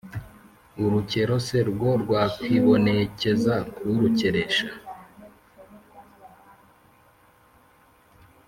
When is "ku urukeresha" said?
3.73-4.67